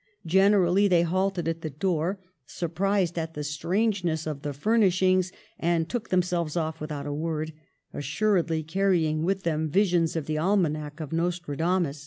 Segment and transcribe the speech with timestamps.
[0.25, 5.87] Gen erally they halted at the door, surprised at the strangeness of the furnishings, and
[5.89, 7.53] took themselves off without a word,
[7.93, 11.99] assuredly carrying with them visions of the almanac of Nostradamus.